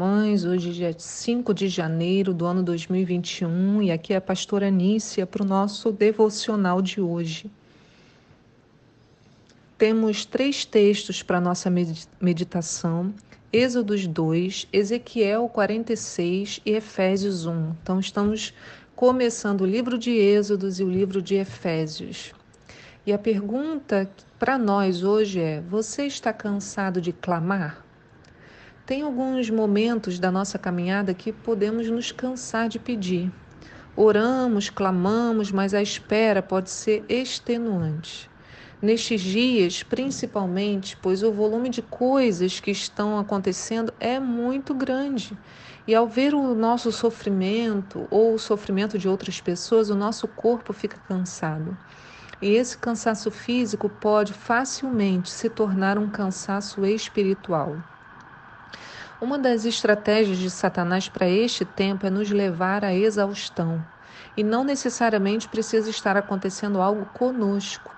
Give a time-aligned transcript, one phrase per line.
[0.00, 0.46] irmãs.
[0.46, 5.26] Hoje, é dia 5 de janeiro do ano 2021, e aqui é a pastora Anícia
[5.26, 7.50] para o nosso devocional de hoje.
[9.76, 11.70] Temos três textos para nossa
[12.18, 13.12] meditação:
[13.52, 17.72] Êxodos 2, Ezequiel 46 e Efésios 1.
[17.82, 18.54] Então, estamos
[18.96, 22.32] começando o livro de Êxodos e o livro de Efésios.
[23.04, 27.89] E a pergunta para nós hoje é: você está cansado de clamar?
[28.90, 33.30] Tem alguns momentos da nossa caminhada que podemos nos cansar de pedir.
[33.94, 38.28] Oramos, clamamos, mas a espera pode ser extenuante.
[38.82, 45.38] Nestes dias, principalmente, pois o volume de coisas que estão acontecendo é muito grande.
[45.86, 50.72] E ao ver o nosso sofrimento ou o sofrimento de outras pessoas, o nosso corpo
[50.72, 51.78] fica cansado.
[52.42, 57.76] E esse cansaço físico pode facilmente se tornar um cansaço espiritual.
[59.20, 63.84] Uma das estratégias de Satanás para este tempo é nos levar à exaustão.
[64.34, 67.94] E não necessariamente precisa estar acontecendo algo conosco.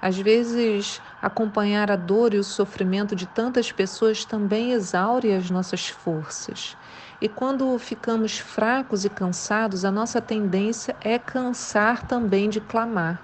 [0.00, 5.88] Às vezes, acompanhar a dor e o sofrimento de tantas pessoas também exaure as nossas
[5.88, 6.74] forças.
[7.20, 13.20] E quando ficamos fracos e cansados, a nossa tendência é cansar também de clamar.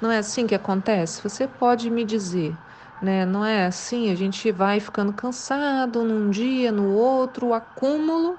[0.00, 1.22] Não é assim que acontece?
[1.22, 2.56] Você pode me dizer,
[3.02, 3.26] né?
[3.26, 8.38] Não é assim, a gente vai ficando cansado num dia, no outro, o acúmulo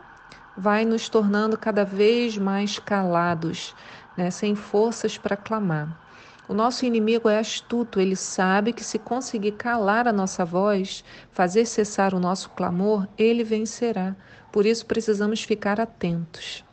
[0.57, 3.75] vai nos tornando cada vez mais calados,
[4.17, 4.31] né?
[4.31, 5.97] sem forças para clamar.
[6.47, 11.65] O nosso inimigo é astuto, ele sabe que se conseguir calar a nossa voz, fazer
[11.65, 14.15] cessar o nosso clamor, ele vencerá.
[14.51, 16.64] Por isso precisamos ficar atentos.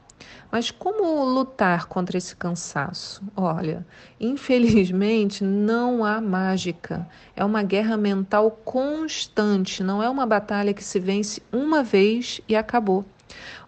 [0.51, 3.23] Mas como lutar contra esse cansaço?
[3.37, 3.87] Olha,
[4.21, 7.09] infelizmente não há mágica.
[7.35, 12.55] É uma guerra mental constante, não é uma batalha que se vence uma vez e
[12.55, 13.05] acabou.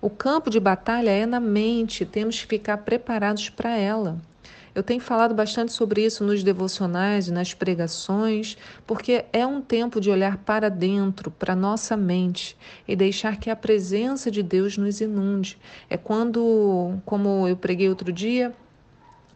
[0.00, 4.18] O campo de batalha é na mente, temos que ficar preparados para ela.
[4.74, 10.00] Eu tenho falado bastante sobre isso nos devocionais e nas pregações, porque é um tempo
[10.00, 15.00] de olhar para dentro, para nossa mente e deixar que a presença de Deus nos
[15.00, 15.56] inunde.
[15.88, 18.52] É quando, como eu preguei outro dia,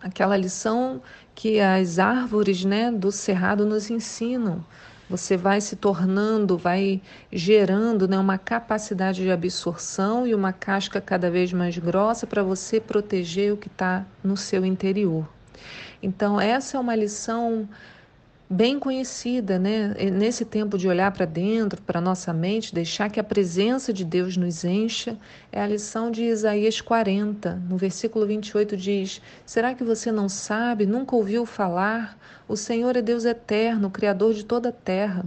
[0.02, 1.00] aquela lição
[1.36, 4.64] que as árvores né, do cerrado nos ensinam.
[5.08, 7.00] Você vai se tornando, vai
[7.32, 12.78] gerando né, uma capacidade de absorção e uma casca cada vez mais grossa para você
[12.78, 15.26] proteger o que está no seu interior.
[16.02, 17.68] Então, essa é uma lição
[18.50, 19.94] bem conhecida, né?
[20.10, 24.36] Nesse tempo de olhar para dentro, para nossa mente, deixar que a presença de Deus
[24.36, 25.18] nos encha,
[25.52, 27.56] é a lição de Isaías 40.
[27.68, 32.16] No versículo 28 diz: Será que você não sabe, nunca ouviu falar?
[32.48, 35.22] O Senhor é Deus eterno, Criador de toda a terra.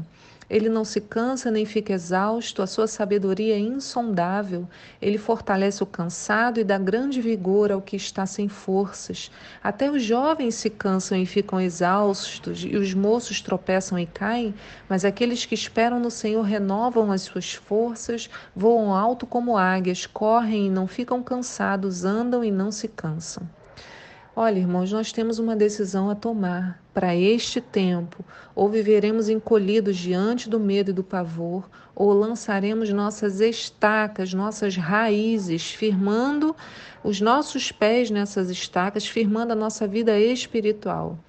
[0.50, 4.68] Ele não se cansa nem fica exausto, a sua sabedoria é insondável.
[5.00, 9.30] Ele fortalece o cansado e dá grande vigor ao que está sem forças.
[9.64, 14.56] Até os jovens se cansam e ficam exaustos, e os moços tropeçam e caem,
[14.90, 20.66] mas aqueles que esperam no Senhor renovam as suas forças, voam alto como águias, correm
[20.66, 23.48] e não ficam cansados, andam e não se cansam.
[24.34, 28.24] Olha, irmãos, nós temos uma decisão a tomar para este tempo.
[28.56, 35.72] Ou viveremos encolhidos diante do medo e do pavor, ou lançaremos nossas estacas, nossas raízes,
[35.72, 36.56] firmando
[37.04, 41.20] os nossos pés nessas estacas, firmando a nossa vida espiritual.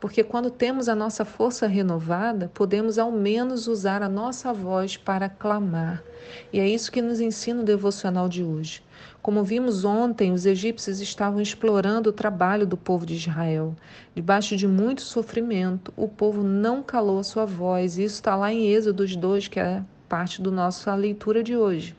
[0.00, 5.28] Porque quando temos a nossa força renovada, podemos ao menos usar a nossa voz para
[5.28, 6.02] clamar.
[6.50, 8.82] E é isso que nos ensina o devocional de hoje.
[9.20, 13.76] Como vimos ontem, os egípcios estavam explorando o trabalho do povo de Israel.
[14.14, 17.98] Debaixo de muito sofrimento, o povo não calou a sua voz.
[17.98, 21.94] Isso está lá em Êxodos 2, que é parte da nossa leitura de hoje.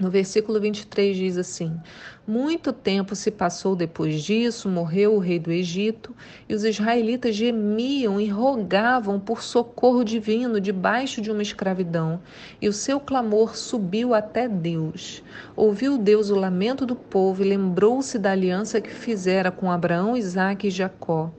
[0.00, 1.78] No versículo 23 diz assim:
[2.26, 6.16] Muito tempo se passou depois disso, morreu o rei do Egito,
[6.48, 12.18] e os israelitas gemiam e rogavam por socorro divino debaixo de uma escravidão,
[12.62, 15.22] e o seu clamor subiu até Deus.
[15.54, 20.68] Ouviu Deus o lamento do povo e lembrou-se da aliança que fizera com Abraão, Isaque
[20.68, 21.30] e Jacó.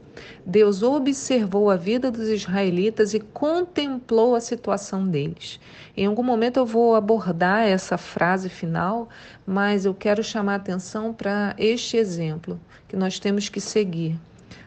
[0.46, 5.60] Deus observou a vida dos israelitas e contemplou a situação deles.
[5.96, 9.10] Em algum momento eu vou abordar essa frase final,
[9.46, 14.20] mas eu quero chamar atenção para este exemplo que nós temos que seguir.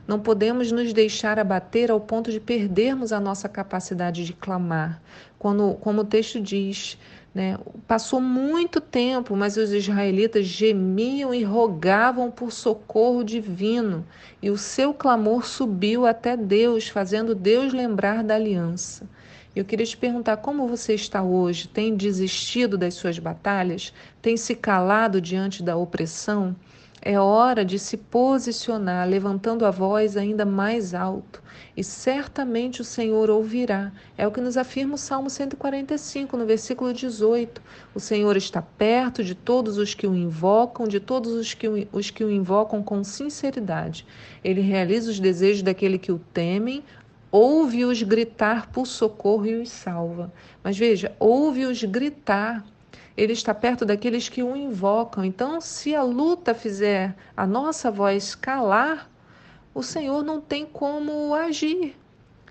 [0.06, 5.00] Não podemos nos deixar abater ao ponto de perdermos a nossa capacidade de clamar.
[5.38, 6.98] Quando, como o texto diz,
[7.34, 7.58] né?
[7.88, 14.06] Passou muito tempo, mas os israelitas gemiam e rogavam por socorro divino,
[14.40, 19.08] e o seu clamor subiu até Deus, fazendo Deus lembrar da aliança.
[19.54, 21.68] Eu queria te perguntar como você está hoje?
[21.68, 23.92] Tem desistido das suas batalhas?
[24.22, 26.54] Tem se calado diante da opressão?
[27.06, 31.42] É hora de se posicionar, levantando a voz ainda mais alto,
[31.76, 33.92] e certamente o Senhor ouvirá.
[34.16, 37.60] É o que nos afirma o Salmo 145, no versículo 18.
[37.94, 41.86] O Senhor está perto de todos os que o invocam, de todos os que o,
[41.92, 44.06] os que o invocam com sinceridade.
[44.42, 46.82] Ele realiza os desejos daquele que o temem,
[47.30, 50.32] ouve-os gritar por socorro e os salva.
[50.62, 52.64] Mas veja, ouve-os gritar
[53.16, 55.24] ele está perto daqueles que o invocam.
[55.24, 59.08] Então, se a luta fizer a nossa voz calar,
[59.74, 61.96] o Senhor não tem como agir.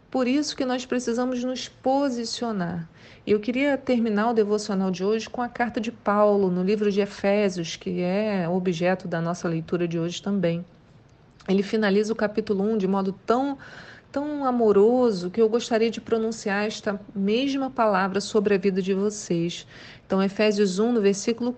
[0.10, 2.88] Por isso que nós precisamos nos posicionar.
[3.26, 6.92] E eu queria terminar o devocional de hoje com a carta de Paulo no livro
[6.92, 10.64] de Efésios, que é objeto da nossa leitura de hoje também.
[11.48, 13.58] Ele finaliza o capítulo 1 de modo tão
[14.14, 19.66] tão amoroso que eu gostaria de pronunciar esta mesma palavra sobre a vida de vocês.
[20.06, 21.52] Então, Efésios 1, no versículo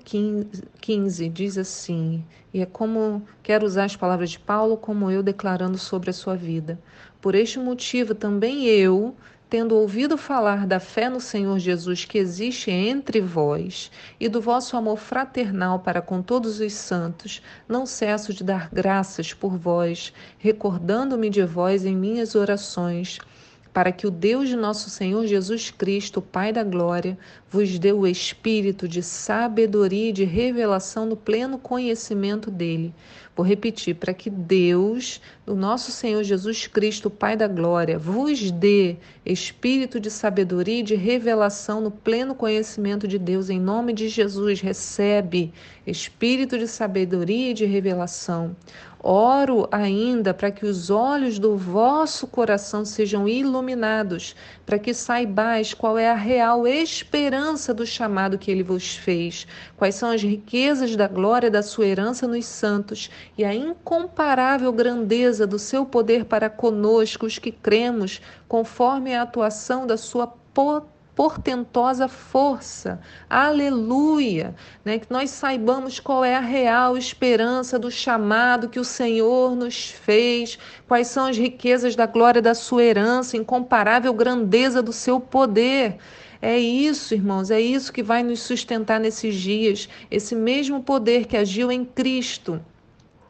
[0.79, 2.23] 15, diz assim,
[2.53, 6.37] e é como quero usar as palavras de Paulo, como eu declarando sobre a sua
[6.37, 6.79] vida.
[7.19, 9.13] Por este motivo, também eu,
[9.55, 14.75] tendo ouvido falar da fé no Senhor Jesus que existe entre vós e do vosso
[14.75, 21.29] amor fraternal para com todos os santos, não cesso de dar graças por vós, recordando-me
[21.29, 23.17] de vós em minhas orações
[23.75, 27.17] para que o Deus de nosso Senhor Jesus Cristo, Pai da Glória,
[27.51, 32.93] vos dê o espírito de sabedoria e de revelação no pleno conhecimento dele.
[33.35, 38.95] Vou repetir, para que Deus, o nosso Senhor Jesus Cristo, Pai da Glória, vos dê
[39.25, 43.49] espírito de sabedoria e de revelação no pleno conhecimento de Deus.
[43.49, 45.51] Em nome de Jesus, recebe
[45.85, 48.55] espírito de sabedoria e de revelação.
[49.07, 54.35] Oro ainda para que os olhos do vosso coração sejam iluminados,
[54.65, 59.45] para que saibais qual é a real esperança do chamado que ele vos fez,
[59.77, 65.45] quais são as riquezas da glória da sua herança nos santos e a incomparável grandeza
[65.45, 72.07] do seu poder para conosco, os que cremos, conforme a atuação da sua potência portentosa
[72.07, 72.99] força.
[73.29, 74.53] Aleluia!
[74.83, 74.99] Né?
[74.99, 80.59] Que nós saibamos qual é a real esperança do chamado que o Senhor nos fez,
[80.87, 85.97] quais são as riquezas da glória da sua herança, incomparável grandeza do seu poder.
[86.41, 91.37] É isso, irmãos, é isso que vai nos sustentar nesses dias, esse mesmo poder que
[91.37, 92.61] agiu em Cristo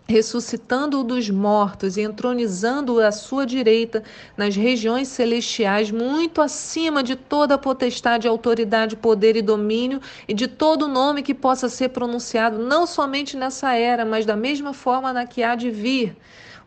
[0.07, 4.03] ressuscitando-o dos mortos e entronizando-o à sua direita
[4.37, 10.87] nas regiões celestiais, muito acima de toda potestade, autoridade, poder e domínio, e de todo
[10.87, 15.43] nome que possa ser pronunciado, não somente nessa era, mas da mesma forma na que
[15.43, 16.15] há de vir.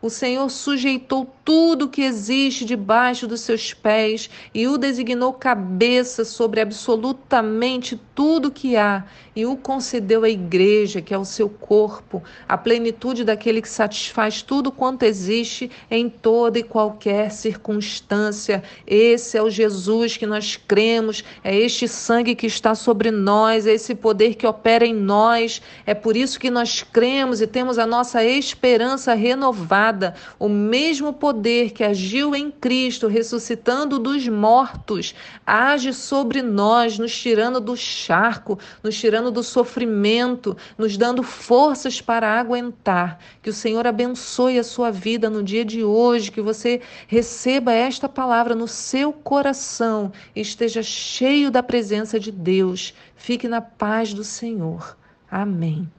[0.01, 6.61] O Senhor sujeitou tudo que existe debaixo dos seus pés e o designou cabeça sobre
[6.61, 9.03] absolutamente tudo que há
[9.35, 14.41] e o concedeu à igreja, que é o seu corpo, a plenitude daquele que satisfaz
[14.41, 18.61] tudo quanto existe em toda e qualquer circunstância.
[18.85, 23.73] Esse é o Jesus que nós cremos, é este sangue que está sobre nós, é
[23.73, 25.61] esse poder que opera em nós.
[25.85, 31.71] É por isso que nós cremos e temos a nossa esperança renovada o mesmo poder
[31.71, 35.15] que agiu em Cristo, ressuscitando dos mortos,
[35.45, 42.37] age sobre nós, nos tirando do charco, nos tirando do sofrimento, nos dando forças para
[42.37, 43.19] aguentar.
[43.41, 48.09] Que o Senhor abençoe a sua vida no dia de hoje, que você receba esta
[48.09, 52.93] palavra no seu coração e esteja cheio da presença de Deus.
[53.15, 54.97] Fique na paz do Senhor.
[55.31, 55.89] Amém.